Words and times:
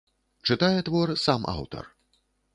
Чытае 0.47 0.79
твор 0.87 1.13
сам 1.25 1.47
аўтар. 1.55 1.85